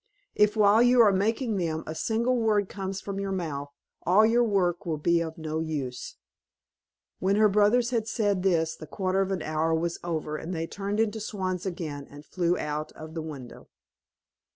[0.33, 3.69] If while you are making them a single word comes from your mouth,
[4.01, 6.15] all your work will be of no use."
[7.19, 10.65] When her brothers had said this, the quarter of an hour was over, and they
[10.65, 13.67] turned into swans again, and flew out of the window.